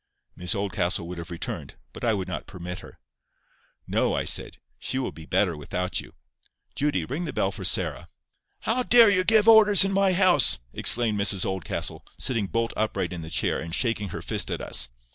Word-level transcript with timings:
Miss 0.35 0.55
Oldcastle 0.55 1.07
would 1.07 1.19
have 1.19 1.29
returned, 1.29 1.75
but 1.93 2.03
I 2.03 2.15
would 2.15 2.27
not 2.27 2.47
permit 2.47 2.79
her. 2.79 2.97
"No," 3.85 4.15
I 4.15 4.25
said; 4.25 4.57
"she 4.79 4.97
will 4.97 5.11
be 5.11 5.27
better 5.27 5.55
without 5.55 6.01
you. 6.01 6.15
Judy, 6.73 7.05
ring 7.05 7.25
the 7.25 7.33
bell 7.33 7.51
for 7.51 7.63
Sarah." 7.63 8.09
"How 8.61 8.81
dare 8.81 9.11
you 9.11 9.23
give 9.23 9.47
orders 9.47 9.85
in 9.85 9.91
my 9.91 10.13
house?" 10.13 10.57
exclaimed 10.73 11.19
Mrs 11.19 11.45
Oldcastle, 11.45 12.03
sitting 12.17 12.47
bolt 12.47 12.73
upright 12.75 13.13
in 13.13 13.21
the 13.21 13.29
chair, 13.29 13.59
and 13.59 13.75
shaking 13.75 14.09
her 14.09 14.23
fist 14.23 14.49
at 14.49 14.59
us. 14.59 14.89